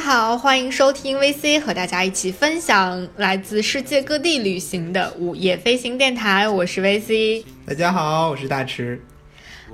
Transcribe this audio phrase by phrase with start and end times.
[0.00, 6.48] 好，欢迎收听 VC，和大家一起分享来自世界各地旅行的午夜飞行电台。
[6.48, 8.98] 我是 VC，大家好，我是大池。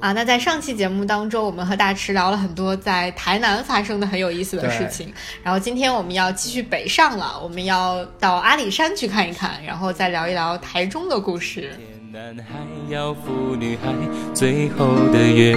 [0.00, 5.12] 啊，那在上期节目当中，我们和大池聊了很多在台南发生的很有意思的事情。
[5.42, 11.70] 然后今天我们要继续北上了，我们要到阿里山去看一看，然后再聊一聊台中的故事。
[12.12, 12.44] 男孩
[12.90, 13.92] 要赴女孩
[14.34, 15.52] 最后的约。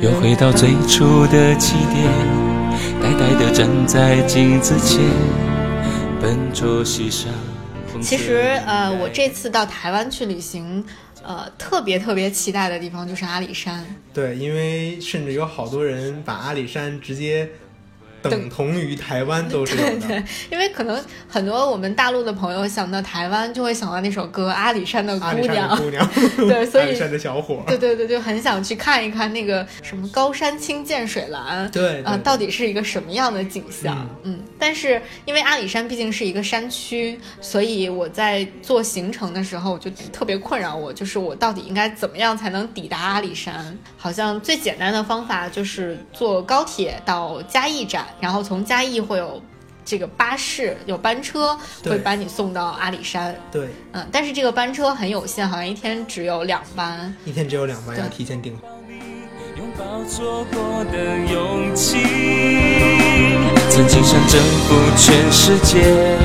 [0.00, 2.10] 又回到最初的起点，
[3.02, 5.04] 呆呆地站在镜子前，
[6.20, 7.30] 笨拙系上。
[8.00, 10.82] 其实，呃，我这次到台湾去旅行，
[11.22, 13.84] 呃，特别特别期待的地方就是阿里山。
[14.12, 17.48] 对，因为甚至有好多人把阿里山直接。
[18.22, 34.06] 等同于台湾都是对对，因为可能很多我们大陆的朋友想到台湾，就会想到那首歌《阿里山的姑娘》，姑娘， 对，所以阿里山的小伙，对对对，就很想去看一看那个什么高山青涧水蓝，对啊，到底是一个什么样的景象？
[34.24, 43.76] 嗯，但是因为阿里山毕竟是一个山区，所以我在做行程的时候就特别困扰我，就是我到底应该怎么样才能抵达阿里山？
[43.96, 48.06] 好像最简单的方法就是坐高铁到嘉义站。
[48.18, 49.40] 然后从嘉义会有
[49.84, 53.34] 这个巴士，有班车会把你送到阿里山。
[53.52, 57.14] 对，嗯，但是这个班车很有限，好像一天只有两班。
[57.24, 58.56] 一天只有两班，要提前订。
[63.70, 66.16] 曾经想征服全世界，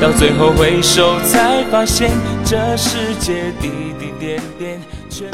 [0.00, 2.10] 到最后回首才发现，
[2.44, 4.80] 这世界滴滴点点。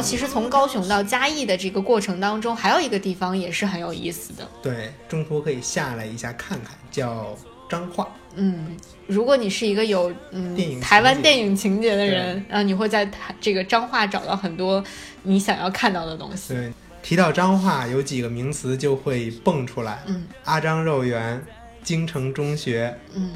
[0.03, 4.49] 其实从高雄到嘉义的这个过程当中，还有一个地方也是很有意思的。
[4.63, 7.37] 对，中途可以下来一下看看，叫
[7.69, 8.09] 彰化。
[8.35, 8.77] 嗯，
[9.07, 14.83] 如果你是一个有嗯台湾电影情节的人，啊，你会在台这个彰化找到很多
[15.23, 16.55] 你想要看到的东西。
[16.55, 20.03] 对，提到彰化，有几个名词就会蹦出来。
[20.07, 21.43] 嗯，阿张肉圆、
[21.83, 22.97] 京城中学。
[23.15, 23.33] 嗯，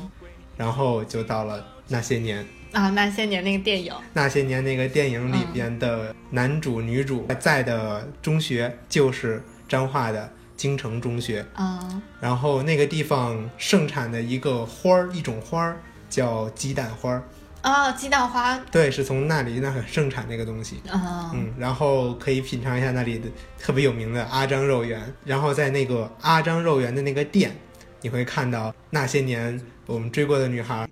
[0.62, 2.46] 然后就到了那些年。
[2.70, 12.00] 啊，那些年那个电影，那些年那个电影里边的男主女主在的中学就是彰化的京城中学啊。
[12.20, 17.24] 然后那个地方盛产的一个花儿，一种花儿叫鸡蛋花儿
[17.62, 18.56] 啊，鸡蛋花。
[18.70, 21.32] 对，是从那里那很盛产那个东西啊。
[21.34, 23.28] 嗯，然后可以品尝一下那里的
[23.58, 25.12] 特别有名的阿张肉圆。
[25.26, 27.54] 然后在那个阿张肉圆的那个店，
[28.00, 30.88] 你会看到那些年我们追过的女孩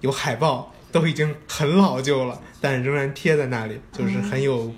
[0.00, 0.70] 有海报。
[0.94, 4.72] 都已经很老旧了，但仍然贴在那里，就是很有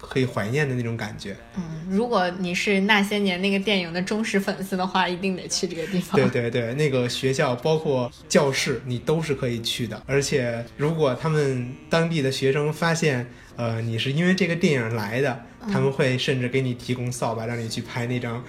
[0.00, 1.36] 可以怀念的那种感觉。
[1.54, 6.18] 嗯，如果你是那些年那个电影的忠实粉丝的话，一定得去这个地方。
[6.18, 10.02] 对对对，那个学校包括教室，你都是可以去的。
[10.06, 18.42] 而且，如果他们当地的学生发现，呃，你是因为这个电影来的，他们会甚至给你提供扫把，让你去拍那张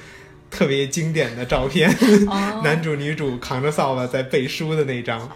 [0.52, 1.90] 特别经典的照片，
[2.64, 5.28] 男主女主扛着扫把在背书的那张。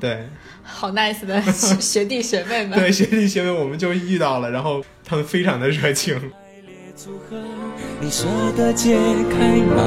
[0.00, 0.26] 对。
[0.62, 6.16] 好 nice 的 学弟学妹们，对学弟学妹，我们就遇到了，然后他们非常的热情。
[8.00, 8.26] 你舍
[8.56, 8.96] 得解
[9.30, 9.36] 开
[9.74, 9.84] 吗？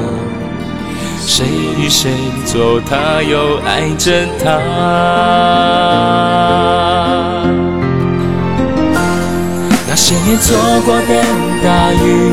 [1.26, 1.46] 谁
[1.78, 2.12] 与谁
[2.44, 4.60] 做他又爱着他？
[9.88, 11.24] 那些年错过的
[11.64, 12.32] 大雨，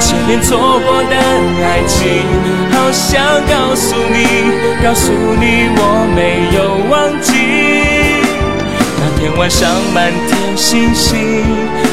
[0.00, 2.24] 前面错过的爱情，
[2.70, 4.24] 好想告诉你，
[4.82, 5.80] 告诉你我
[6.14, 7.32] 没有忘记。
[9.00, 11.44] 那天晚上满天星星。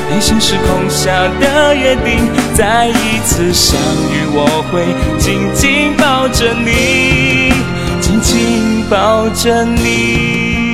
[0.07, 2.19] 平行时空下的约定，
[2.53, 3.79] 再一次相
[4.11, 4.85] 遇，我会
[5.17, 7.51] 紧紧抱着你，
[7.99, 10.64] 紧紧抱着你。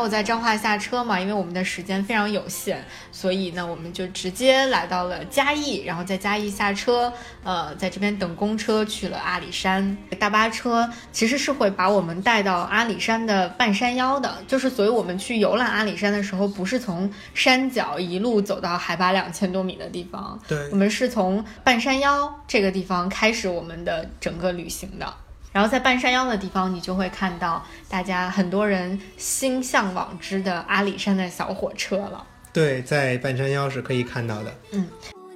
[0.00, 2.82] 有在彰化下车嘛，因为我们的时间非常有限，
[3.12, 7.12] 所以呢，我们就直接来到了嘉义，然后在嘉义下车，
[7.44, 9.96] 呃，在这边等公车去了阿里山。
[10.18, 25.14] 大巴车其实是会把我们带到阿里山的半山腰的，就是所以我们去游览阿里山的时候，不是从山脚一路走到海拔两千多米的地方，对，我们是从半山腰这个地方开始我们的整个旅行的。
[25.52, 32.24] 然后在半山腰的地方，你就会看到大家很多人心向往之的阿里山的小火车了。
[32.52, 34.54] 对，在半山腰是可以看到的。
[34.70, 34.78] 姑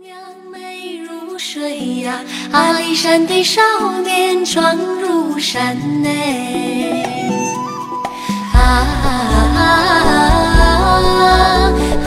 [0.01, 0.17] 娘
[0.53, 2.21] 美如水呀，
[2.53, 3.61] 阿里山的少
[4.03, 7.03] 年闯入山内。
[8.53, 9.07] 啊啊
[9.57, 9.61] 啊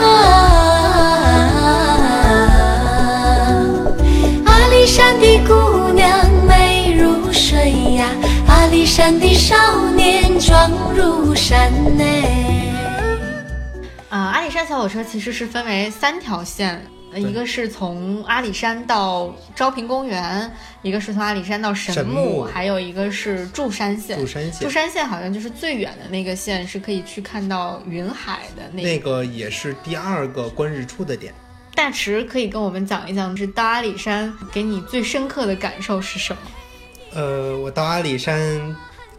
[0.00, 0.04] 啊！
[4.46, 5.67] 阿里山的姑
[8.98, 9.54] 山的少
[9.90, 12.68] 年壮如山内。
[14.08, 16.84] 啊、阿里山小火车其实是分为三条线，
[17.14, 20.52] 一个是从阿里山到昭平公园，
[20.82, 24.18] 一个是从阿里山到神神木，还有一个是柱山线。
[24.18, 31.32] 柱山线柱山线好像就是最远的那个线，是可以去看到云海的那那个也是第二个观日出的点。
[31.72, 36.40] 大池可以跟我们讲一讲，是到阿里山给你最深刻的感受是什么？
[37.14, 38.76] 呃，我到阿里山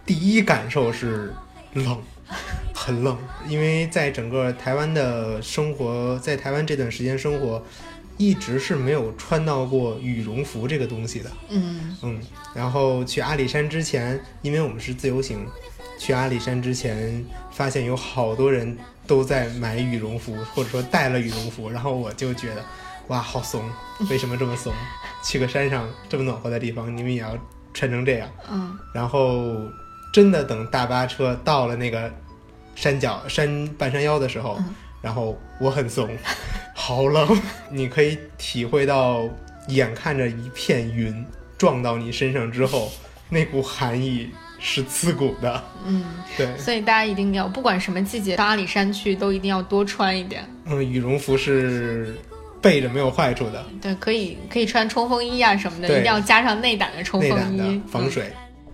[0.10, 1.32] 第一感受是
[1.74, 2.02] 冷，
[2.74, 3.16] 很冷，
[3.48, 7.64] 因为在整个台湾的生活，在台湾这段时间生活，
[8.18, 11.30] 一直是没有穿到过羽绒服这个东西的。
[11.50, 12.20] 嗯嗯，
[12.56, 15.46] 然后去阿里山之前，因为我们是自由行，
[16.00, 22.66] 去阿里山之前发现有好多人都在买羽绒服，或者说带了羽绒服，然后我就觉得，
[23.10, 23.64] 哇，好怂，
[24.10, 24.74] 为什么这么怂？
[25.24, 27.38] 去个山上这么暖和的地方，你们也要
[27.76, 28.28] 穿成这样？
[28.50, 29.56] 嗯然后
[30.12, 32.12] 真的等大巴车到了那个
[32.76, 36.10] 山脚山半山腰的时候，嗯然后我很怂，
[36.76, 39.30] 好冷，你可以体会到，
[39.70, 41.26] 眼看着一片云
[41.58, 42.92] 撞到你身上之后，
[43.30, 44.30] 那股寒意
[44.60, 45.64] 是刺骨的。
[45.86, 46.04] 嗯，
[46.36, 50.44] 对，所以大家一定要不管什么季节到阿里山去，都一定要多穿一点。
[50.66, 52.18] 嗯，羽绒服是
[52.62, 58.30] 备着没有坏处的，对，可以可以穿冲锋衣啊什么的，一定要加上内胆的冲锋内胆的防水。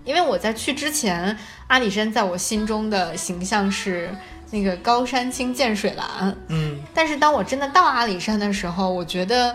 [0.06, 1.36] 因为我在去之前，
[1.66, 4.08] 阿里山在我心中的形象是
[4.52, 9.54] 那个高山青涧水蓝，嗯，但是当我真的到阿里山的时候，我觉得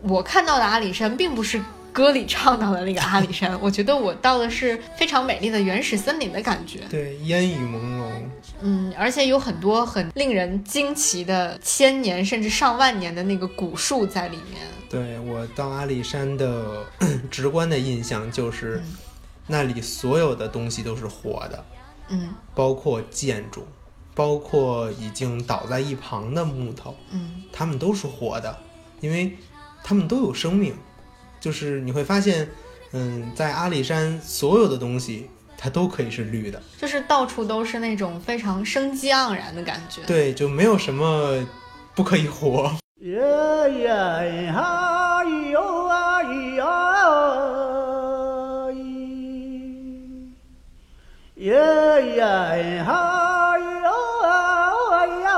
[0.00, 1.60] 我看到的阿里山并不是
[1.92, 6.78] 歌里唱到的那个阿里山， 我觉得我到的是非常美丽的原始森林的感觉。
[6.88, 8.08] 对，烟雨朦胧。
[8.60, 14.62] 嗯，而且有很多很令人惊奇的千年甚至上万年的那个古树在里面。
[14.88, 16.84] 对我到阿里山的
[17.30, 18.96] 直观的印象就是，嗯
[19.48, 21.64] 那里所有的东西都是活的，
[22.10, 23.66] 嗯包括建筑，
[24.14, 28.56] 包括已经倒在一旁的木头，嗯它们都是活的，
[29.00, 29.36] 因为
[29.82, 30.74] 它们都有生命。
[31.40, 32.48] 就是你会发现，
[32.92, 40.02] 嗯，在阿里山所有的东西它都可以是绿的，就是到处都是那种非常生机盎然的感觉。
[40.02, 41.46] 对，就没有什么
[41.94, 42.76] 不可以活。
[43.00, 43.14] 耶
[43.78, 44.60] 耶哈
[51.48, 51.54] 耶
[52.16, 53.88] 耶哈哟
[54.22, 55.30] 啊呀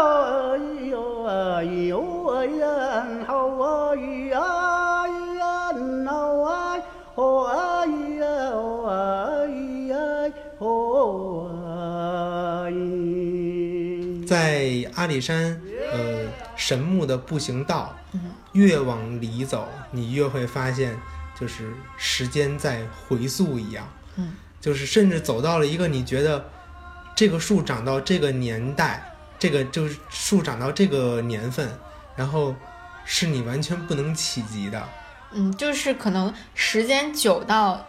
[0.91, 4.35] 哟啊哟啊呀好啊咿呀
[5.07, 5.71] 咿呀
[6.03, 6.77] 闹啊
[7.15, 8.59] 哦啊咿呀哦
[8.89, 9.95] 啊咿呀
[10.59, 14.27] 哦啊咿。
[14.27, 15.61] 在阿里山，
[15.93, 16.27] 呃，
[16.57, 17.95] 神木的步行道，
[18.51, 20.97] 越往里走，你越会发现，
[21.39, 23.87] 就是时间在回溯一样。
[24.17, 26.51] 嗯，就是甚至走到了一个你觉得
[27.17, 31.69] 这个树长到这个年代，这个就是树长到这个年份，
[32.14, 32.55] 然后
[33.05, 34.88] 是你完全不能企及的。
[35.33, 37.87] 嗯，就是可能时间久到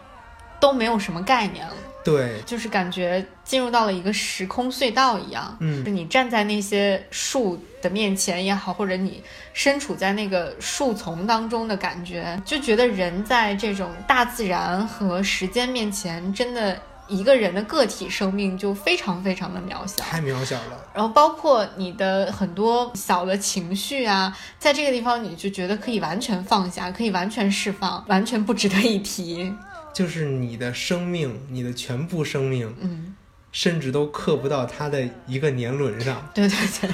[0.60, 5.56] 都没有什么概念了，对，就是感觉进入到了一个时空隧道一样。
[5.60, 20.02] 嗯就你站在那些树的面前也好，或者你身处在那个树丛当中的感觉，就觉得人在这种大自然和时间面前，真的一个人的个体生命就非常非常的渺小。
[20.02, 20.88] 太渺小了。
[20.94, 29.52] 然后包括你的很多小的情绪啊，在这个地方你就觉得可以完全放下，可以完全释放，完全不值得一提。
[29.92, 33.14] 就是你的生命，你的全部生命，嗯，
[33.50, 36.30] 甚至都刻不到他的一个年轮上。
[36.34, 36.90] 对对对，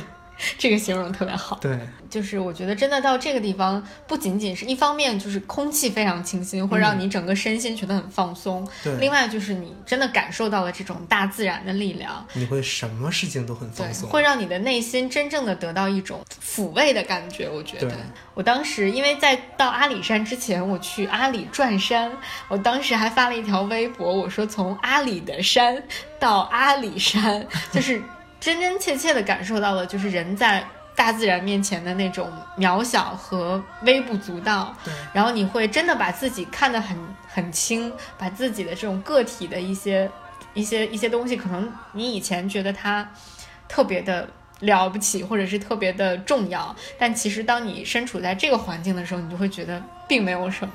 [0.56, 1.58] 这个形容特别好。
[1.60, 1.78] 对，
[2.08, 14.08] 就是我觉得真的到这个地方，不仅仅是一方面就是空气非常清新，会让你整个身心觉得很放松；对另外就是你真的感受到了这种大自然的力量，你会什么事情都很放，松。
[14.08, 17.48] 会让你的内心真正的得到一种抚慰的感觉。
[17.48, 17.96] 我觉得，
[18.34, 22.10] 我当时因为在到阿里山之前，我去阿里转山，
[22.48, 25.82] 我当时还发了一条微博，我说从阿里的山
[26.18, 28.02] 到阿里山， 就是
[28.40, 30.64] 真真切切的感受到了，就是人在
[30.94, 36.96] 大自然面前的那种渺小和微不足道，对，然后你会真的把自己看得很
[37.28, 40.10] 很轻，把自己的这种个体的一些
[40.54, 43.08] 一些一些东西，可能你以前觉得它
[43.68, 44.28] 特别的
[44.60, 50.74] 了不起，或者是特别的重要，但其实当你身处在这个环境的时候，你就会觉得并没有什么。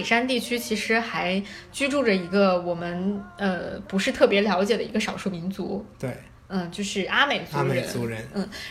[0.00, 1.40] 里山地区，其实还
[1.70, 6.16] 居住着一个我们呃不是特别了解的一个少数民族，对，
[6.48, 7.76] 嗯，就是阿美族阿人。
[7.76, 8.18] 美族人，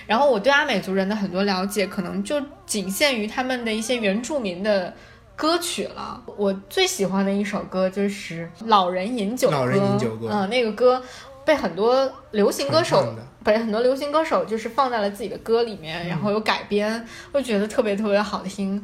[0.07, 4.93] 然后我对阿美族人的很多了解，可能就仅限于他们的一些原住民的
[5.35, 6.21] 歌曲了。
[6.35, 9.55] 我最喜欢的一首歌就是《老人饮酒歌》。
[9.59, 11.01] 老人饮酒歌嗯，那个歌
[11.45, 18.83] 被很多流行歌手被很多流行歌手就是放在了自己的歌里面，然后有改编，我觉得特别特别好听。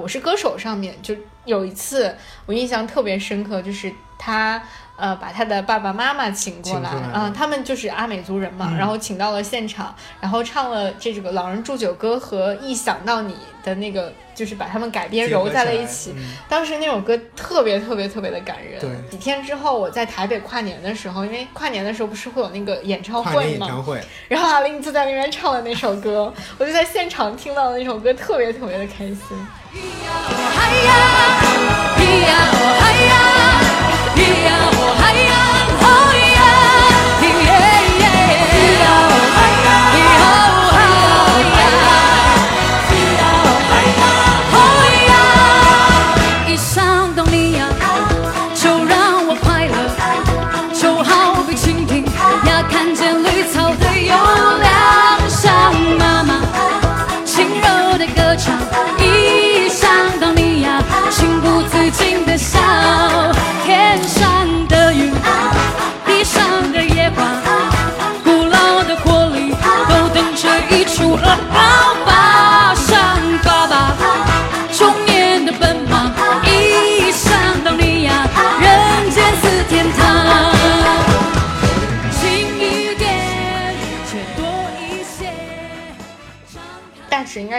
[0.00, 1.14] 我是歌手》上面就
[1.44, 2.16] 有一次
[2.46, 4.62] 我印象特别深刻，就是他
[5.00, 13.32] 呃把他的爸爸妈妈请过来，嗯、他们就是阿美族人嘛，然后请到了现场，然后唱了这个《老人祝酒歌》和《一想到你》
[13.64, 16.12] 的那个，就是把他们改编揉在了一起。
[16.16, 18.80] 嗯当时那首歌特别特别特别的感人。
[18.80, 23.66] 对几天之后我在台北跨年的时候，因为跨年的时候不是会有那个演唱会吗？
[23.66, 29.16] 演唱会， 然后阿林就在那边唱了那首歌，我就在现场听到那首歌，特别特别的开心。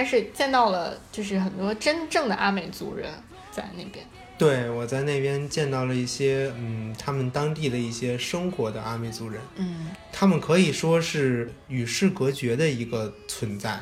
[0.02, 3.08] 该是见到了，就是很多真正的阿美族人
[3.52, 4.04] 在那边。
[4.36, 13.80] 对我在那边见到了一些，嗯，他们当地的一些生活的阿美族人，嗯他们可以说是与世隔绝的一个存在，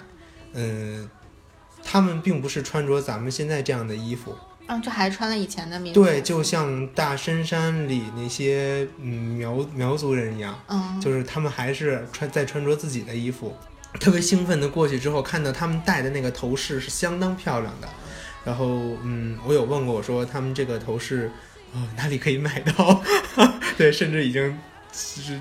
[0.51, 1.09] 嗯，
[1.81, 4.35] 他们并不是穿着咱们现在这样的衣服，
[4.67, 6.03] 啊，就还穿了以前的民族。
[6.03, 13.55] 对，就像大深山里那些嗯苗苗族人一样，嗯，就是他们还是穿在穿着自己的衣服，
[13.93, 17.87] 特别兴奋的过去之后，看到他们戴的那个头饰是相当漂亮的。
[18.45, 21.29] 然后，嗯，我有问过我说他们这个头饰，
[21.73, 23.01] 哦，哪里可以买到？
[23.77, 24.57] 对，甚至已经
[24.93, 25.39] 是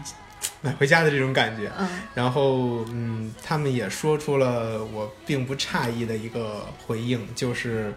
[0.61, 1.71] 买回家的这种感觉。
[1.79, 7.95] 嗯然后，嗯，他们也说出了我并不诧异的一个回应，就是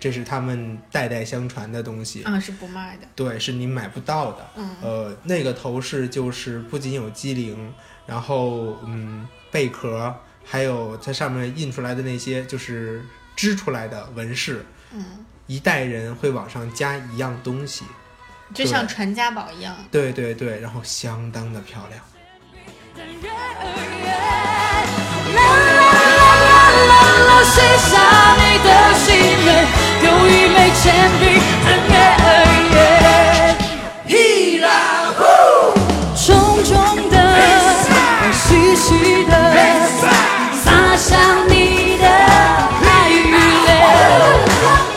[0.00, 2.22] 这是他们代代相传的东西。
[2.22, 3.06] 啊是不卖的。
[3.14, 4.50] 对，是你买不到的。
[4.56, 7.72] 嗯呃，那个头饰就是不仅有机灵，
[8.08, 10.12] 然后嗯贝壳，
[10.44, 13.04] 还有在上面印出来的那些就是
[13.36, 15.04] 织出来的纹饰，嗯，
[15.46, 17.84] 一代人会往上加一样东西。
[18.54, 19.76] 就像传家宝一样。
[19.90, 22.02] 对对对，然后相当的漂亮。
[22.96, 23.04] 啦
[25.36, 25.92] 啦
[26.48, 26.56] 啦
[26.88, 26.92] 啦
[27.28, 27.92] 啦，写下
[28.40, 29.06] 你的心
[29.44, 29.48] 愿，
[30.02, 30.82] 有一枚铅
[31.20, 31.22] 笔，
[40.96, 43.12] 向你的爱与
[43.66, 43.70] 泪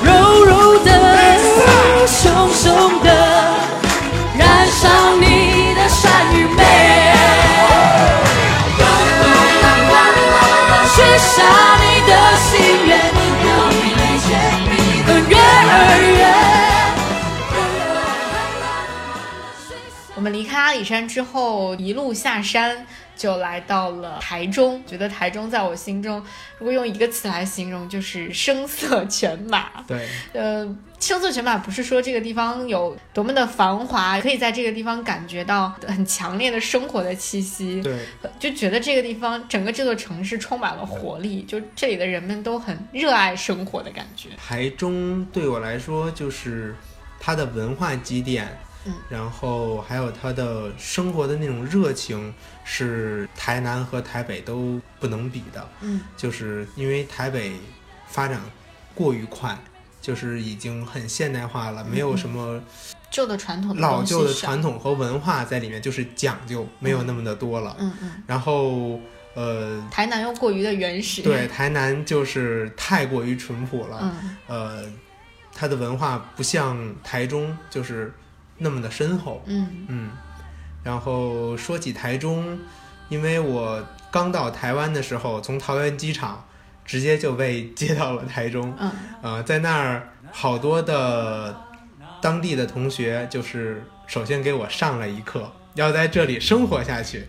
[0.02, 0.10] 柔
[0.46, 0.90] 柔的
[2.08, 3.08] 熊熊的
[4.38, 6.00] 燃烧你的善
[11.18, 11.30] 下
[11.78, 13.12] 你的心愿。
[20.14, 22.86] 我们离开阿里山之后一路下山
[23.22, 24.84] 就来到了台中。
[24.88, 26.24] 觉得台中在我心中，
[26.58, 29.84] 如果用一个词来形容，就是声色犬马。
[29.88, 30.66] 对，呃，
[31.00, 37.80] 声色犬马不是说这个地方有多么的繁华，可以在这个地方感觉到很强烈的生活的气息。
[37.84, 37.96] 对，
[38.40, 44.30] 就觉得这个地方整个这座城市充满了活力，就这里的人们都很热爱生活的感觉。
[44.36, 46.76] 台中对我来说就是
[47.20, 48.48] 它的文化积淀，
[48.86, 52.34] 嗯，然后还有他的生活的那种热情，
[52.64, 55.70] 是台南和台北都不能比的。
[55.82, 57.54] 嗯，就是因为台北
[58.08, 58.42] 发展
[58.96, 59.58] 过于快，
[60.02, 62.62] 就是已经很现代化了，没有什么
[63.10, 67.76] 旧的传统的老旧的传统和文化在里面，就是讲究没有那么的多了。
[67.80, 69.00] 嗯嗯，然后
[69.34, 71.22] 呃，台南又过于的原始。
[71.22, 74.00] 对，台南就是太过于淳朴了。
[74.02, 74.92] 嗯呃，
[75.54, 78.14] 它的文化不像台中就是
[78.62, 79.44] 那么的深厚。
[79.46, 80.12] 嗯嗯，
[80.84, 82.58] 然后说起台中，
[83.10, 86.46] 因为我刚到台湾的时候，从桃园机场
[86.86, 88.74] 直接就被接到了台中。
[88.80, 88.92] 嗯
[89.22, 91.60] 呃，在那儿好多的
[92.22, 97.28] 当地的同学，就是首先给我上了一课，要在这里生活下去，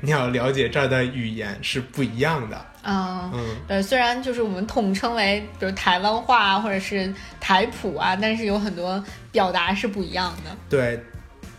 [0.00, 2.66] 你要了解这儿的语言是不一样的。
[2.82, 3.30] 嗯。
[3.34, 9.02] 嗯，对，虽然就是我们统称为比如台湾话啊，或者是台普啊，但是有很多
[9.32, 10.50] 表达是不一样的。
[10.70, 11.02] 对，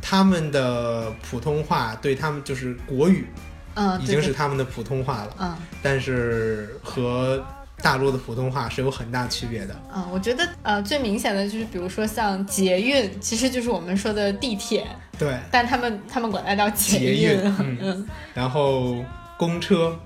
[0.01, 3.27] 他们的普通话对他们就是国语，
[3.75, 7.43] 嗯，已经是他们的普通话了，嗯但是和
[7.81, 9.75] 大陆的普通话是有很大区别的。
[9.93, 14.85] 嗯，我觉得呃最明显的就是比如说像捷运，其实就是我们说的地铁，
[15.17, 18.95] 对，但他们他们管它叫捷捷运嗯 嗯，然后
[19.37, 19.97] 公车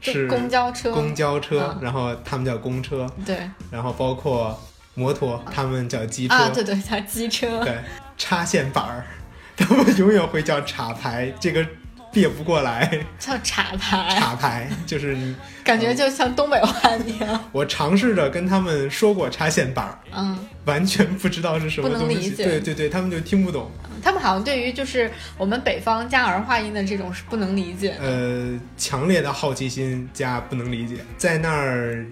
[0.00, 1.82] 是公交车，公交车，嗯。
[1.82, 3.38] 然后他们叫公车，对。
[3.70, 4.58] 然后包括
[4.94, 7.78] 摩托，他们叫机车，啊，对对，叫机车，对。
[8.16, 9.04] 插线板儿，
[9.56, 11.66] 他们永远会叫插排，这个
[12.14, 15.34] 别不过来，叫插排，插排就是你。
[15.64, 17.44] 感觉就像东北话一样。
[17.50, 23.70] 我尝试着跟他们说过插线板儿，嗯，完全不知道是什么不能东西，理解对对对，他们就听不懂。
[24.02, 27.96] 他们好像对于就是我们北方加儿化音的这种是不能理解。
[27.98, 32.06] 呃，强烈的好奇心加不能理解，在那儿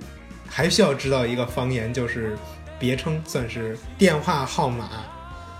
[0.49, 2.37] 还需要知道一个方言，就是
[2.79, 4.89] 别称，算是电话号码，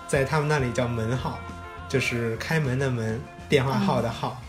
[0.09, 1.39] 在他们那里叫门号，
[1.91, 3.21] 就是开门的门，
[3.53, 4.41] 电话号的号。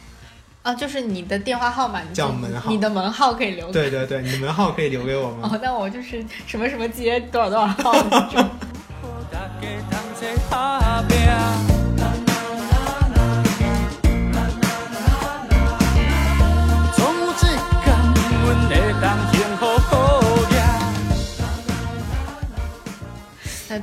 [0.61, 5.43] 啊，就是你的电话号码，你叫门号你的门号可以留给对对对，你的门号可以留给我们？
[5.43, 8.49] 哦，那我就是什么什么街多少多少号那种。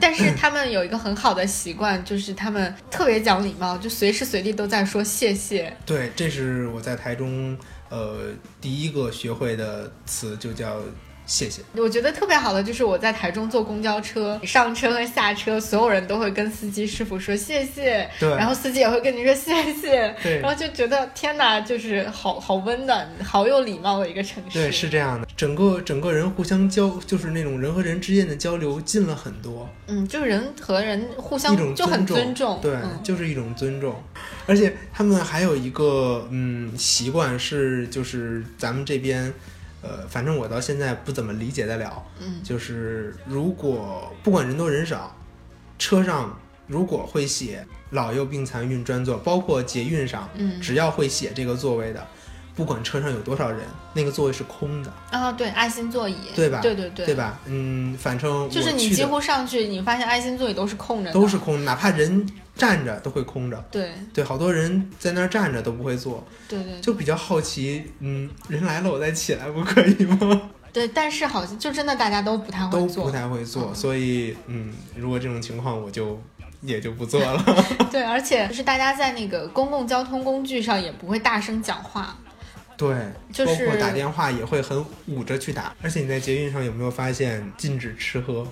[0.00, 5.74] 但是他们有一个很好的习惯，就是他们特别讲礼貌，就随时随地都在说谢谢。
[5.87, 7.57] 对，这是我在台中
[7.88, 10.81] 呃第一个学会的词，就叫
[11.31, 11.62] 谢谢。
[11.77, 24.59] 我觉得特别好的就是我在台中坐公交车，上车和下车，所有人都会跟司机师傅说谢谢，对然后司机也会跟你说谢谢，对然后就觉得天哪，就是好好温暖、好有礼貌的一个城市。
[24.59, 33.95] 对，是这样的，整个整个人互相交，就是那种人和人之间的交流近了很多，嗯，就是人和人互相一种就很尊尊重，对，嗯就是一种尊重。
[34.47, 39.33] 而且他们还有一个嗯习惯是，就是咱们这边，
[39.83, 45.14] 呃，反正我到现在不怎么理解得了，嗯就是如果不管人多人少，
[45.79, 52.07] 车上如果会写老幼病残孕专座，包括捷运上，嗯只要会写这个座位的，
[52.55, 53.61] 不管车上有多少人，
[53.95, 56.61] 那个座位是空的，啊，对，爱心座椅，对吧？
[56.61, 57.14] 对对对，对？
[57.14, 57.40] 吧？
[57.47, 62.27] 嗯，反正就是你几乎上去，你发现爱心座椅都是空着的，都是空的，哪怕人
[62.61, 63.57] 站着都会空着。
[63.70, 70.51] 对对，好多人在那儿站着都不会坐，对对就比较好奇，嗯，人来了我再起来不可以吗？
[70.73, 76.23] 对，但是好像就真的大家都不太会都做，不太会做，嗯所以嗯，如果这种情况我就
[76.61, 77.44] 也就不做了。
[77.90, 82.16] 对，而且就是大家在那个公共交通工具上也不会大声讲话，
[82.77, 82.94] 对，
[83.33, 88.46] 就是包括打电话也会很捂着去打，而且你在捷运上有没有发现禁止吃喝？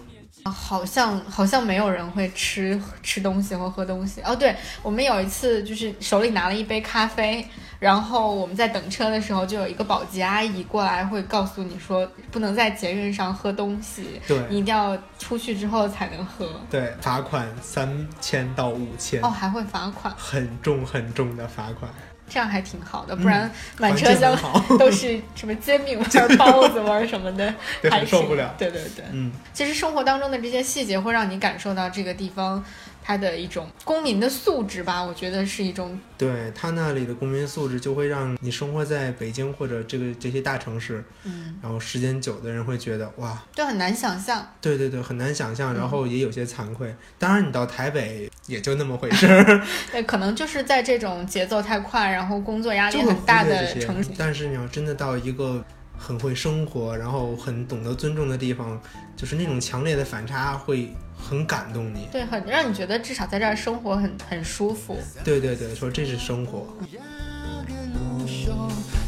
[0.51, 4.21] 好像好像没有人会吃吃东西或喝东西。
[4.23, 7.47] 哦，对，我们有一次就是手里拿了一杯咖啡，
[7.79, 16.49] 然后我们在等车的时候，就有一个保洁阿姨过来会告诉你说，不能在捷运上喝东西，对你一定要出去之后才能喝。
[16.71, 21.91] 对，罚款三千到五千，哦，还会罚款，很重很重的罚款。
[22.29, 24.37] 这样还挺好的，不然满车厢
[24.79, 28.55] 都是什么煎饼味儿、包子味儿什么的， 对还受不了。
[28.59, 32.63] 对对对，嗯，其实生活当中的这些细节会让你感受到这个地方
[33.09, 44.47] 他的一种公民的素质吧，我觉得是一种对他那里的公民素质，就会让你生活在北京或者这个这些大城市，嗯，然后时间久的人会觉得哇，就很难想象。
[44.61, 46.95] 对对对，很难想象，嗯然后也有些惭愧。
[47.19, 54.11] 当然，你到台北也就那么回事儿， 对，可能就是在这种节奏太快，然后工作压力很大的城市。
[54.19, 55.65] 但是你要真的到一个
[55.99, 58.81] 很会生活，然后很懂得尊重的地方，
[59.17, 62.09] 就是那种强烈的反差会很感动你。
[62.13, 64.97] 对，很让你觉得至少在这儿生活很很舒服。
[65.25, 66.67] 对对对，说这是生活。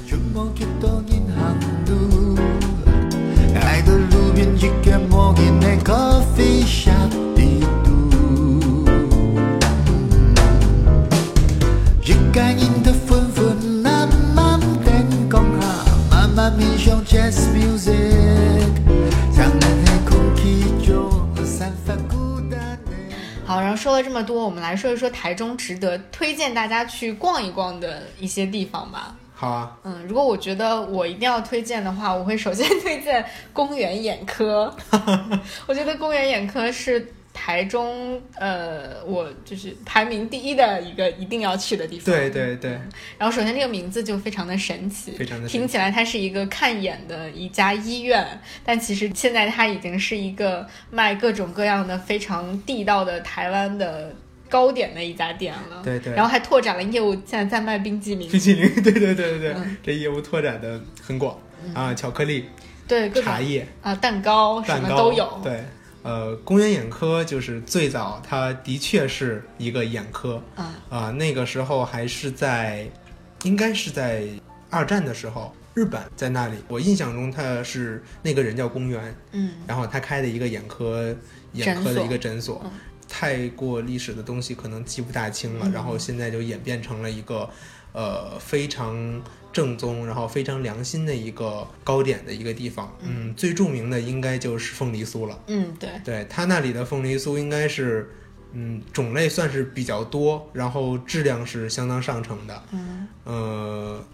[0.06, 0.16] 주
[16.40, 17.92] 慢慢面向 jazz music
[19.36, 22.78] 让人的空气中散发孤单
[23.44, 29.14] 好，然后说了这么多，我们来说一说台中值得推荐大家去逛一逛的一些地方吧。
[29.34, 33.22] 好啊，嗯，如果我觉得我一定要推荐的话，我会首先 推荐
[33.52, 34.74] 公园眼科。
[35.68, 42.14] 我觉得公园眼科是台中呃，我就是排名第一的一个一定要去的地方。
[42.14, 42.72] 对对对，
[43.16, 54.14] 然后首先这个名字就非常的神奇，非常的听起来它是一个看眼的一家医院，但其实现在它已经是一个卖各种各样的非常地道的台湾的
[54.48, 55.80] 糕点的一家店了。
[55.82, 58.28] 对对然后还拓展了业务，现在在卖冰激凌。
[58.28, 61.38] 冰淇淋， 对对对对对，嗯这业务拓展的很广
[61.74, 62.46] 啊，巧克力、
[62.88, 65.40] 对，各种茶叶、啊蛋糕什么都有。
[65.44, 65.62] 对，
[66.02, 70.42] 呃，公园眼科就是最早，它的确是一个眼科。
[70.56, 72.88] 嗯啊、那个时候还是在，
[73.42, 74.26] 应该是在
[74.70, 79.52] 二战的时候，日本在那里，我印象中他是那个人叫公园，嗯。
[79.66, 81.14] 然后他开的一个眼科
[81.52, 82.70] 眼科的一个诊所，嗯。
[83.08, 85.72] 太过历史的东西可能记不大清了，嗯。
[85.72, 87.48] 然后现在就演变成了一个
[87.92, 89.20] 呃非常
[89.52, 92.96] 正宗，然后非常良心的一个糕点的一个地方。
[93.02, 95.38] 嗯，最著名的应该就是凤梨酥了。
[95.46, 98.10] 嗯，对，对他那里的凤梨酥应该是。
[98.52, 102.62] 嗯，种类算是比较多，然后质量是相当上乘的。
[102.72, 104.04] 嗯呃，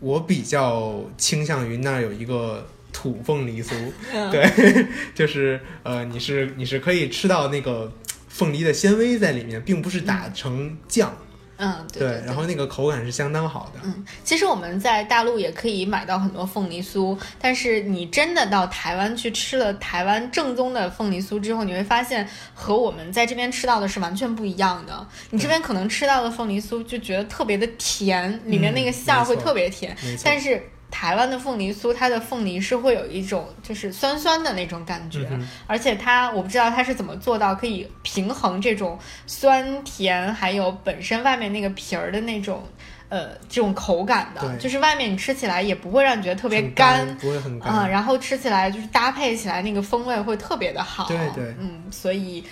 [0.00, 3.74] 我比较倾向于那儿有一个土凤梨酥，
[4.14, 7.92] 嗯对， 就是呃，你是你是可以吃到那个
[8.30, 11.14] 凤梨的纤维在里面，并不是打成酱，
[11.58, 12.22] 嗯，对对。
[12.24, 13.80] 然后那个口感是相当好的。
[13.84, 25.06] 嗯，其实我们在大陆也可以买到很多凤梨酥，但是你真的到台湾去吃了台湾正宗的凤梨酥之后，你会发现和我们在这边吃到的是完全不一样的。
[25.30, 30.62] 你这边可能吃到的凤梨酥就觉得特别的甜，里面那个馅儿会特别甜，但是。
[30.90, 42.66] 台湾的凤梨酥，它的凤梨是会有一种就是酸酸的那种感觉，嗯而且它我不知道它是怎么做到可以平衡这种酸甜，还有本身外面那个皮儿的那种
[43.08, 47.72] 呃这种口感的，就是外面你吃起来也不会让你觉得特别干干，不会很干。
[47.72, 51.06] 啊、然后吃起来就是搭配起来那个风味会特别的好。
[51.06, 52.42] 对对嗯，所以。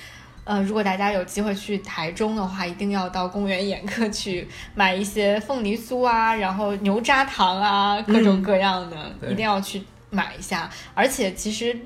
[0.46, 10.70] 呃，如果大家有机会去台中的话，一定要到公园眼科去买一些凤梨酥啊，然后牛轧糖啊，各种各样的，对一定要去买一下。
[10.94, 11.76] 而且其实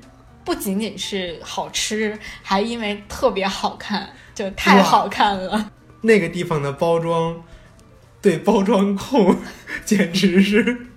[0.45, 5.71] 不仅仅是好吃，还因为特别好看，就太好看了。
[6.01, 7.43] 那个地方的包装，
[8.21, 9.35] 对包装控
[9.83, 10.87] 简直是，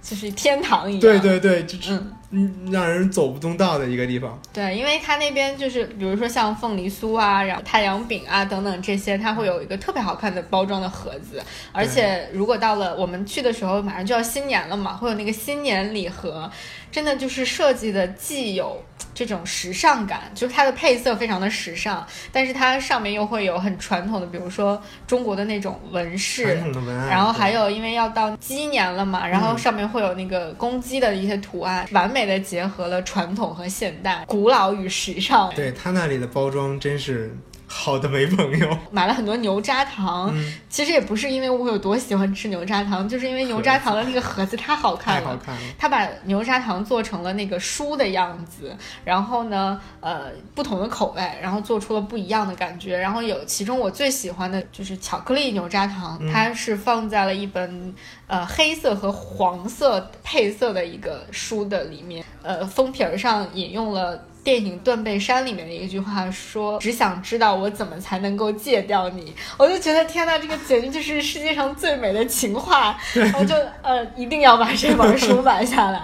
[0.00, 1.00] 就是天堂一样。
[1.00, 4.40] 对对对，就是嗯，嗯让人走不动道的一个地方。
[4.52, 11.42] 对，因为它那边就是，比如说像凤梨酥啊，然后太阳饼啊等等这些，它会有一个特别好看的包装的盒子。
[11.72, 16.50] 而且如果到了我们去的时候，马上就要新年了嘛，会有那个新年礼盒，
[16.92, 18.80] 真的就是设计的既有
[19.14, 35.52] 这种时尚感，就是它的配色非常的时尚，但是它上面又会有很传统的，比如说中国的那种纹饰传，统的文案，然后还有，因为要到鸡年了嘛，然后上面会有那个公鸡的一些图案，完美的结合了传统和现代，古老与时尚。
[35.54, 37.34] 对他那里的包装真是
[37.74, 38.78] 好的没朋友。
[38.90, 45.20] 买了很多牛轧糖，嗯，其实也不是因为我有多喜欢吃牛轧糖，就是因为牛轧糖的那个盒子太好看了。
[45.22, 45.60] 太好看了。
[45.78, 52.98] 他把牛轧糖做成了那个书的样子，然后呢，呃，不同的口味，然后做出了不一样的感觉。
[52.98, 57.94] 然后有其中我最喜欢的就是巧克力牛轧糖，嗯它是放在了一本
[58.26, 64.22] 呃黑色和黄色配色的一个书的里面，呃，封皮儿上引用了。
[64.44, 76.00] 电影《断背山》里面的一句话说：“只想知道我怎么才能够戒掉你。”我就觉得天呐，这个简直就是世界上最美的情话，然后就呃一定要把这本书买下来。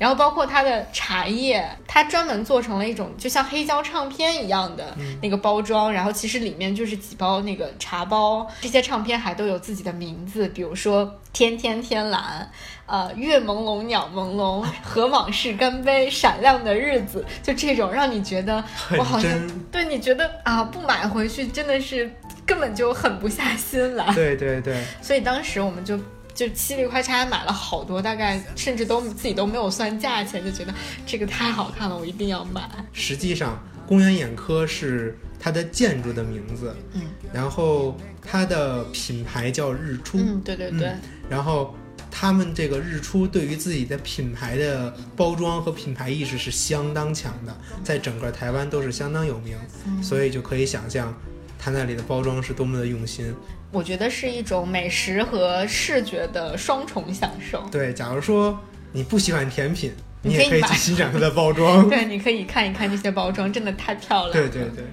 [0.00, 12.50] 然后包括它的茶叶，它专门做成了一种就像黑胶唱片一样的那个包装，然后其实里面就是几包那个茶包，这些唱片还都有自己的名字，比如说天天天蓝。
[12.86, 18.64] 呃，月朦胧，鸟朦胧，和往事干杯，闪亮的日子，就这种让你觉得
[18.98, 19.30] 我好像
[19.70, 22.12] 对你觉得啊，不买回去真的是
[22.44, 24.12] 根本就狠不下心来。
[24.12, 25.96] 对对对， 所以当时我们就
[26.40, 30.72] 就嘁里快嚓买了好多，大概甚至都自己都没有算价钱，就觉得
[31.04, 32.66] 这个太好看了，我一定要买。
[32.94, 41.76] 实际上公园眼科是它的建筑的名字，嗯，然后它的品牌叫日出，嗯，对对对，嗯然后
[42.10, 50.02] 他们这个日出对于自己的品牌的包装和品牌意识是相当强的，在整个台湾都是相当有名，嗯。
[50.02, 51.14] 所以就可以想象
[51.62, 53.34] 它那里的包装是多么的用心。
[53.70, 57.62] 我觉得是一种美食和视觉的双重享受。
[57.70, 58.58] 对，假如说
[58.92, 59.92] 你不喜欢甜品，
[60.22, 61.86] 你也可以去欣赏它的包装。
[61.90, 64.48] 对，你可以看一看这些包装，真的太漂亮了。
[64.48, 64.62] 对。
[64.62, 64.70] 对。
[64.74, 64.84] 对，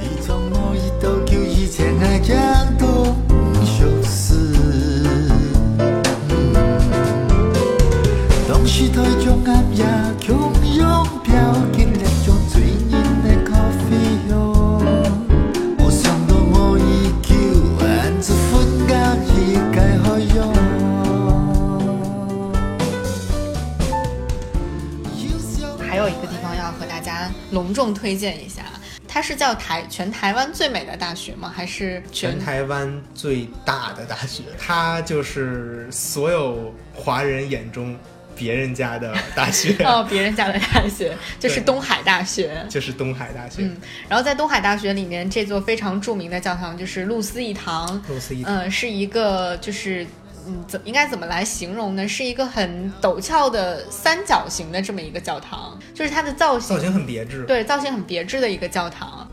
[0.00, 2.36] 伊从无意都求以前爱讲
[2.78, 3.04] 都
[3.64, 4.54] 相思。
[8.48, 9.84] 当时台中暗夜
[10.20, 10.32] 汹
[10.78, 11.04] 涌
[27.50, 28.64] 隆重推荐一下，
[29.06, 31.52] 它是叫台全台湾最美的大学吗？
[31.54, 37.96] 还是全台湾最大的大学，它就是所有华人眼中
[38.34, 42.66] 别人家的大学，哦别人家的大学，就是东海大学。
[42.68, 43.62] 就是东海大学。
[43.62, 43.76] 嗯，
[44.08, 50.06] 然后在东海大学里面，这座非常著名的教堂就是露思义堂，露思义堂嗯，是一个就是。
[50.46, 52.06] 嗯，怎应该怎么来形容呢？
[52.06, 59.28] 是一个很陡峭的三角形的这么一个教堂，就是它的造型，造型很别致，对造型很别致的一个教堂。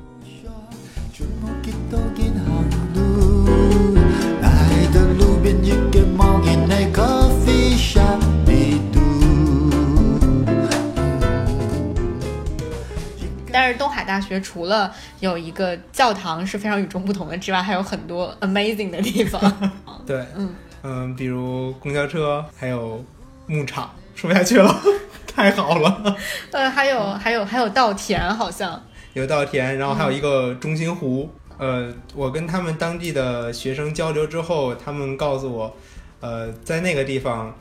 [13.56, 19.71] 但是东海大学除了有一个教堂是非常与众不同的之外，还有很多 amazing 的地方。
[20.08, 20.49] 对，嗯
[20.83, 23.03] 嗯，比如公交车，还有
[23.47, 24.81] 牧场，说不下去了，
[25.25, 26.15] 太好了。
[26.51, 28.81] 呃，还有还有还有稻田，好像
[29.13, 31.29] 有稻田，然后还有一个中心湖。
[31.57, 35.73] 呃，我跟他们当地的学生交流之后，他们告诉我，
[36.19, 37.55] 呃，在那个地方，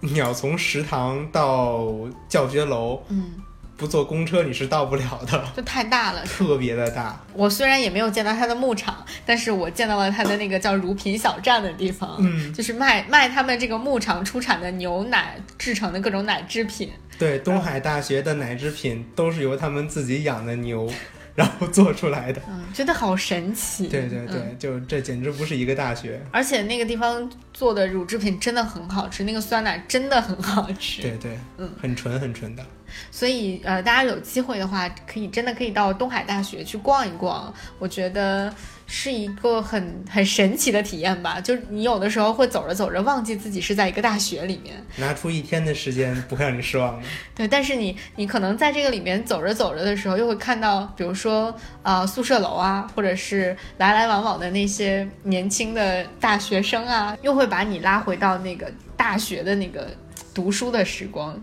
[0.00, 1.86] 你要从食堂到
[2.28, 3.34] 教学楼，嗯，
[3.80, 6.22] 不坐公车你是到不了的， 就太大了。
[6.26, 7.18] 特别的大。
[7.32, 16.90] 我虽然也没有见到他的牧场，但是我见到了他的那个叫乳品小站的地方，嗯就是卖卖他们这个牧场出产的牛奶制成的各种奶制品。
[17.18, 20.90] 对，东海大学的奶制品都是由他们自己养的牛，
[21.34, 22.42] 然后做出来的。
[22.48, 23.88] 嗯，觉得好神奇。
[23.88, 26.20] 对对对，嗯就这简直不是一个大学。
[26.30, 31.00] 而且那个地方做的乳制品真的很好吃，那个酸奶真的很好吃。
[31.02, 32.64] 对对，嗯，很纯很纯的。
[33.10, 38.52] 所以呃，大家有机会的话，可以真的可以到东海大学去逛一逛，我觉得
[38.86, 41.40] 是一个很很神奇的体验吧。
[41.40, 47.06] 就是你有的时候会走着走着忘记自己是在一个大学里面，拿出一天的时间不会让你失望的。
[47.34, 59.88] 对，但是你你可能在这个里面走着走着的时候，又会看到，比如说呃宿舍楼啊，或者是来来往往的那些年轻的大学生啊，又会把你拉回到那个大学的那个
[60.34, 61.40] 读书的时光。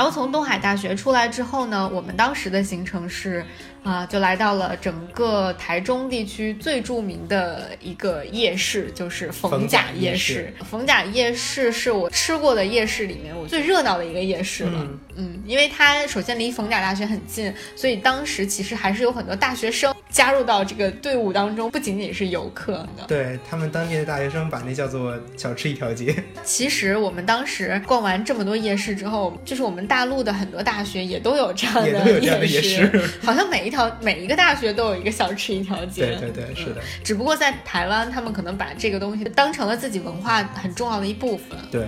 [0.00, 3.44] 然后从东海大学出来之后呢，我们当时的行程是，
[3.82, 10.54] 啊、就来到了整个台中地区最著名的一个夜市，就是逢甲夜市。
[10.64, 14.72] 逢甲夜市是我吃过的夜市里面我最热闹的一个夜市了。
[14.74, 23.04] 嗯嗯，因为它首先离逢甲大学很近，所以当时其实还是有很多大学生加入到这个队伍当中，不仅仅是游客的。
[23.06, 26.14] 对他们当地的大学生把那叫做小吃一条街。
[26.44, 32.90] 其实我们当时逛完这么多夜市之后，就是我们大陆的很多大学也都有这样的也都有这样的夜市，
[33.22, 36.16] 好像每一条每一个大学都有一个小吃一条街。
[36.18, 41.58] 对对对，是的，只不过在台湾，他们可能把这个东西当成了自己文化很重要的一部分。
[41.70, 41.86] 对。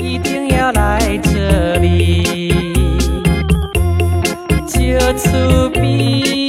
[0.00, 2.62] 一定要来这里，
[4.68, 4.78] 就
[5.18, 6.47] 出边，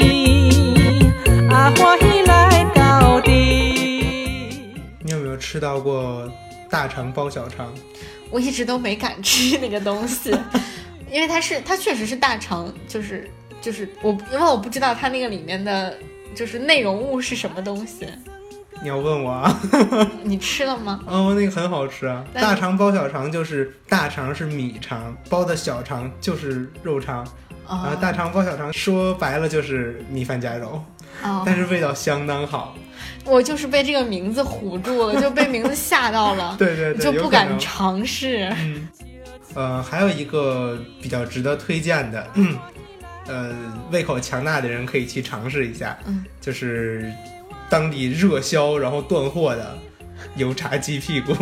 [5.50, 6.32] 吃到过
[6.70, 7.74] 大肠包小肠？
[8.30, 10.30] 我一直都没敢吃那个东西，
[11.12, 13.28] 因为它是它确实是大肠，就是
[13.60, 15.98] 就是我因为我不知道它那个里面的
[16.36, 18.08] 就是内容物是什么东西？
[18.84, 19.60] 你要问我啊？
[20.22, 21.00] 你吃了吗？
[21.08, 22.24] 哦，那个很好吃啊！
[22.32, 27.28] 大肠包小肠就是大肠是米肠，包的小肠就是肉肠，
[27.66, 30.80] 啊大肠包小肠说白了就是米饭加肉，
[31.24, 32.76] 哦但是味道相当好。
[33.26, 38.52] 我就是被这个名字唬住了，就被名字吓到了， 对对对，就不敢尝试。
[38.60, 38.88] 嗯，
[39.54, 42.58] 呃，还有一个比较值得推荐的，嗯，
[43.28, 43.56] 呃，
[43.92, 47.12] 胃口强大的人可以去尝试一下，嗯，就是
[47.70, 49.78] 当地热销然后断货的
[50.36, 51.34] 油炸鸡屁股，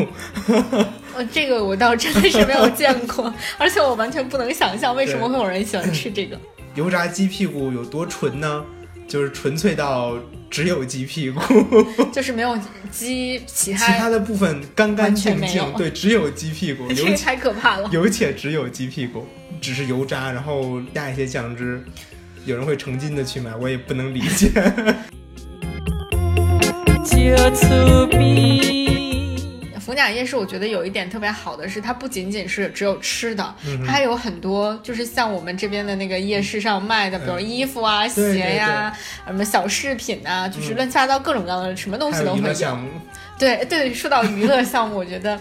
[1.15, 6.37] 呃， 这个我倒真的是没有见过， 而且我完全不能想象为什么会有人喜欢吃这个。
[6.75, 8.63] 油炸鸡屁股有多纯呢？
[9.07, 10.17] 就是纯粹到
[10.49, 11.39] 只有鸡屁股，
[12.11, 12.57] 就是没有
[12.91, 17.89] 鸡其其他，的部分干干净净，对，只有鸡屁股，有 这个太可怕了。
[17.91, 19.25] 有且只有鸡屁股，
[19.61, 21.83] 只是油渣，然后加一些酱汁。
[22.45, 24.51] 有人会成斤的去买，我也不能理解。
[29.87, 29.95] 就厝边。
[29.95, 38.93] 逢甲夜市，我觉得有一点特别好的是，它不仅仅是只有吃的，嗯它还有很多就是像我们这边的那个夜市上卖的，比如衣服啊、嗯鞋呀、
[39.25, 42.77] 什么小饰品啊，就是乱七八糟各种各样的什么东西都会有。
[43.39, 45.39] 对对，说到娱乐项目，我觉得。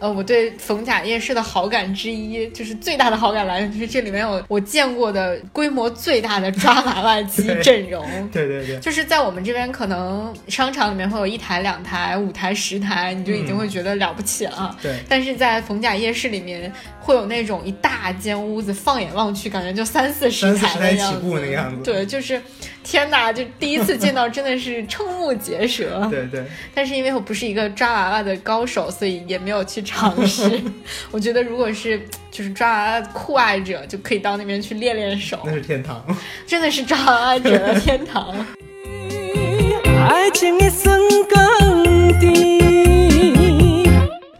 [0.00, 8.06] 呃，我对逢甲夜市的好感之一，就是最大的好感来源，就是这里面有我见过的规模最大的抓娃娃机阵容。
[8.32, 14.76] 对对对，就是在我们这边，可能商场里面会有一台、两台、五台、十台，你就已经嗯会觉得了不起了。
[14.80, 21.18] 对但是在逢甲夜市里面，会有那种一大间屋子，放眼望去，感觉就三四十三四十台台的样子。
[21.18, 21.82] 起步那个样子。
[21.82, 22.40] 对，就是
[22.90, 23.30] 天哪！
[23.30, 26.04] 就第一次见到，真的是瞠目结舌。
[26.10, 26.42] 对对，
[26.74, 30.58] 但是因为我不是一个抓娃娃的高手，所以也没有去尝试。
[31.12, 36.02] 我觉得如果是就是抓娃娃的酷爱者，就可以到那边去练练手那，是天堂。
[36.46, 38.34] 真的是抓娃娃者的天堂。
[40.08, 40.98] 爱情的酸
[41.28, 43.84] 甘甜。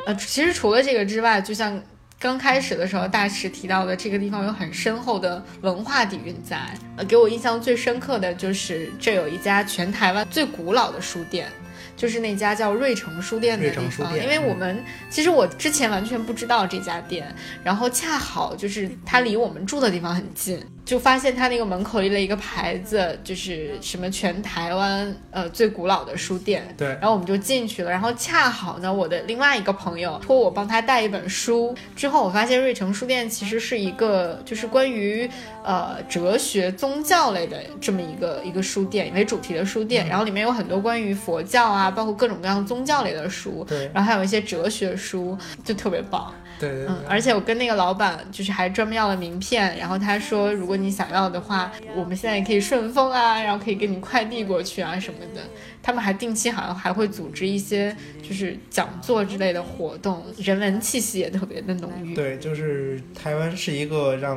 [0.07, 1.79] 呃，其实除了这个之外，就像
[2.21, 6.59] 刚开始的时候大池提到的，这个地方有很深厚的文化底蕴在。
[6.97, 11.49] 呃，给我印象最深刻的就是这有一家全台湾最古老的书店。
[11.97, 17.33] 就是那家叫瑞城书店的地方，城书店因为我们其实我之前完全不知道这家店，
[17.65, 26.89] 然后恰好就是它离我们住的地方很近，就发现他那个门口立了一个牌子，就是什么全台湾呃最古老的书店，对。
[26.89, 35.29] 然后我们就进去了，然后恰好呢，我的另外一个朋友托我帮他带一本书，之后我发现瑞城书店其实是一个就是关于
[35.63, 43.91] 呃哲学、宗教类的这么一个一个书店为主题的书店，然后里面有很多关于佛教啊，包括各种各样宗教类的书，对。
[43.93, 46.33] 然后还有一些哲学书，就特别棒。
[46.59, 55.41] 对对对嗯，而且我跟那个老板就是还专门要了名片，然后他说如果你想要的话，我们现在也可以顺丰啊，然后可以给你快递过去啊什么的。
[55.81, 62.15] 他们还定期好像还会组织一些就是讲座之类的活动，人文气息也特别的浓郁。
[62.15, 64.37] 对，就是台湾是一个让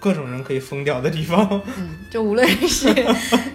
[0.00, 1.62] 各种人可以疯掉的地方。
[1.78, 2.88] 嗯，就无论是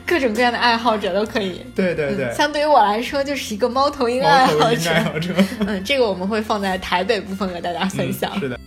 [0.06, 1.66] 各种各样的爱好者都可以。
[1.76, 4.92] 对对对嗯，，相对于我来说，就是一个猫头鹰爱好者。
[4.92, 5.34] 爱好者。
[5.68, 8.32] 嗯，这个我们会放在台北部分和大家分享。
[8.36, 8.60] 嗯是的。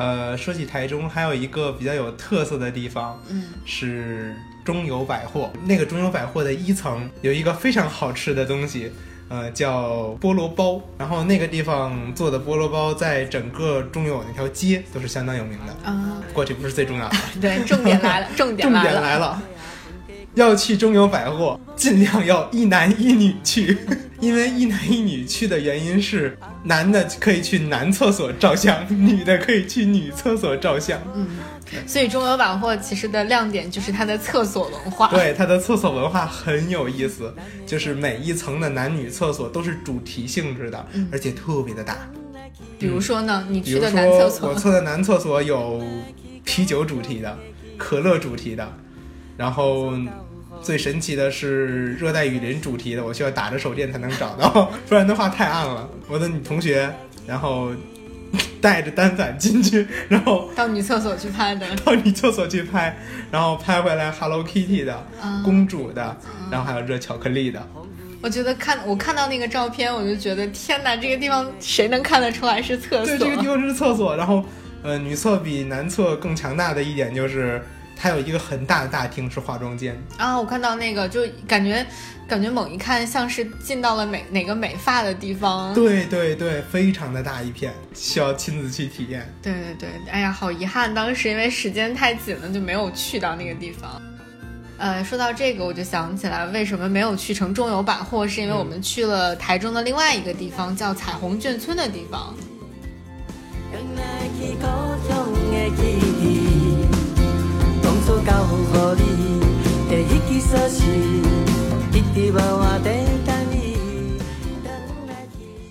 [0.00, 4.32] 呃，说起台中，还有一个比较有特色的地方，嗯，是
[4.64, 5.50] 中友百货。
[5.66, 8.92] 那个中友百货的一层有一个非常好吃的东西，
[9.28, 10.80] 呃，叫菠萝包。
[10.96, 15.90] 然后那个地方做的菠萝包，在整个中友那条街都是相当有名的。
[15.90, 18.90] 啊，过去不是最重要的， 对，重点来了， 重点重来了。
[18.90, 19.42] 点来了，
[20.34, 23.76] 要去中友百货，尽量要一男一女去，
[24.20, 31.00] 因为一男一女去的原因是，男的可以去男厕所照相，女的可以去女厕所照相。
[31.14, 31.28] 嗯
[31.86, 35.08] 所以中友百货其实的亮点就是它的厕所文化。
[35.08, 37.34] 对，它的厕所文化很有意思，
[37.66, 41.98] 就是每一层的男女厕所都是主题性质的，而且特别的大。
[42.78, 45.82] 比如说呢，你去的男厕所，我所，测的男厕所有
[46.42, 47.36] 啤酒主题的、
[47.76, 48.66] 可乐主题的，
[49.36, 49.92] 然后
[50.62, 55.88] 最神奇的是热带雨林主题的，我需要打着手电才能找到， 不然的话太暗了。
[56.08, 56.90] 我的女同学，
[57.26, 57.70] 然后
[58.60, 61.66] 带着单反进去，然后到女厕所去拍的。
[61.84, 62.96] 到女厕所去拍，
[63.30, 66.16] 然后拍回来 Hello Kitty 的、嗯公主的，
[66.50, 67.66] 然后还有热巧克力的。
[68.20, 73.06] 我觉得看我看到那个照片，我就觉得天哪，这个地方谁能看得出来是厕所？
[73.06, 74.16] 对，这个地方是厕所。
[74.16, 74.44] 然后，
[74.82, 77.62] 呃，女厕比男厕更强大的一点就是，
[78.00, 81.84] 它有一个很大的大厅是化妆间，啊，我看到那个就感觉
[82.28, 85.74] 感觉猛一看像是进到了美哪个美发的地方。
[85.74, 89.28] 对对对，非常的大一片，需要亲自去体验。
[89.42, 94.00] 对对对，哎呀，好遗憾，当时因为时间太紧了，就没有去到那个地方。
[94.78, 102.32] 呃，说到这个，我就想起来为什么没有去成中友百货，是因为我们去了台中的另外一个地方，叫彩虹眷村的地方。
[103.72, 103.82] 原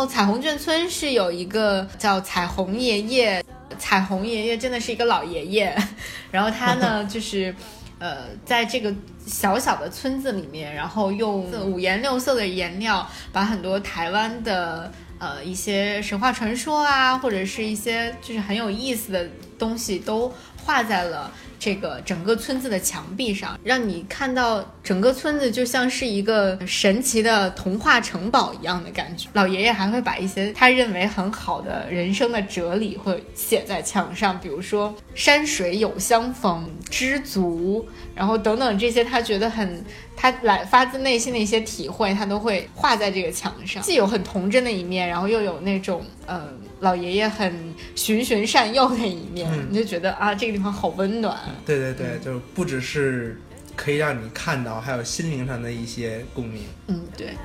[0.08, 3.44] 彩虹眷村是有一个叫彩虹爷爷，
[3.78, 5.78] 彩虹爷爷真的是一个老爷爷，
[6.32, 7.54] 然后他呢 就是。
[8.00, 8.94] 呃，在这个
[9.26, 19.28] 小小的村子里面，然后用五颜六色的颜料，把很多台湾的呃一些神话传说啊，或者是一些就是很有意思的
[19.58, 20.32] 东西，都
[20.64, 29.28] 画在了这个整个村子的墙壁上，让你看到整个村子就像是一个神奇的童话城堡一样的感觉。
[29.34, 37.88] 老爷爷还会把一些他认为很好的人生的哲理会写在墙上，比如说山水有相逢，知足，
[38.18, 46.50] 然后等等这些他觉得很他来发自内心的一些体会，他都会画在这个墙上，既有很童真的一面，然后又有那种呃
[46.80, 51.38] 老爷爷很循循善诱的一面，嗯你就觉得啊这个地方好温暖。
[51.66, 53.40] 对对对，就不只是
[53.76, 56.64] 可以让你看到，还有心灵上的一些共鸣。
[56.88, 57.36] 嗯，对。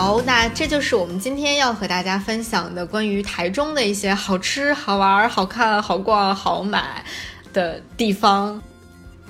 [0.00, 7.04] 好，那这就是我们今天要和大家分享的关于台中的一些好吃、好玩、好看、好逛、好买
[7.52, 8.62] 的地方。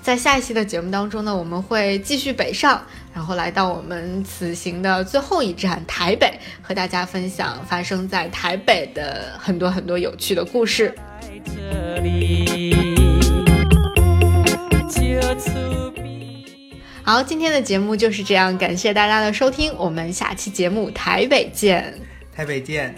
[0.00, 2.80] 在下一期的节目当中呢，我们会继续北上，
[3.12, 10.94] 然后来到我们此行的最后一站台北，和大家分享发生在台北的很多很多有趣的故事。
[17.10, 21.92] 好今天的节目就是这样感谢大家的收听我们下期节目台北见。
[22.32, 22.94] 台北见。